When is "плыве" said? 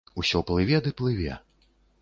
0.47-0.81, 1.03-1.39